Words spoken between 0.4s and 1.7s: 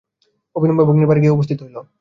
অবিলম্বে ভগ্নীর বাড়ি গিয়া উপস্থিত